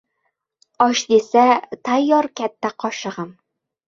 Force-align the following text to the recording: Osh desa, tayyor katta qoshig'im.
Osh 0.85 1.03
desa, 1.11 1.43
tayyor 1.89 2.29
katta 2.39 2.73
qoshig'im. 2.85 3.29